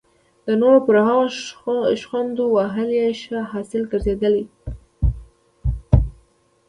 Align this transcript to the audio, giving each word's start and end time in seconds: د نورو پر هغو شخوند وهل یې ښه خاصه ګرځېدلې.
د 0.45 0.47
نورو 0.61 0.79
پر 0.87 0.95
هغو 1.07 1.25
شخوند 2.01 2.35
وهل 2.55 2.89
یې 2.99 3.07
ښه 3.21 3.39
خاصه 3.49 3.77
ګرځېدلې. 3.91 4.45